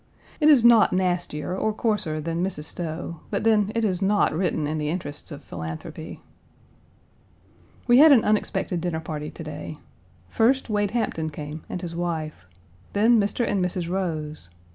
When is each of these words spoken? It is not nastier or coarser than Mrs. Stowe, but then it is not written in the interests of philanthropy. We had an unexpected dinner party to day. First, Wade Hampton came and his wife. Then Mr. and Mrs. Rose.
It 0.39 0.49
is 0.49 0.63
not 0.63 0.91
nastier 0.93 1.55
or 1.55 1.71
coarser 1.73 2.19
than 2.19 2.43
Mrs. 2.43 2.63
Stowe, 2.63 3.19
but 3.29 3.43
then 3.43 3.71
it 3.75 3.85
is 3.85 4.01
not 4.01 4.33
written 4.33 4.65
in 4.65 4.79
the 4.79 4.89
interests 4.89 5.29
of 5.29 5.43
philanthropy. 5.43 6.21
We 7.85 7.99
had 7.99 8.11
an 8.11 8.23
unexpected 8.25 8.81
dinner 8.81 8.99
party 8.99 9.29
to 9.29 9.43
day. 9.43 9.77
First, 10.27 10.71
Wade 10.71 10.89
Hampton 10.97 11.29
came 11.29 11.61
and 11.69 11.83
his 11.83 11.95
wife. 11.95 12.47
Then 12.93 13.19
Mr. 13.19 13.47
and 13.47 13.63
Mrs. 13.63 13.87
Rose. 13.87 14.49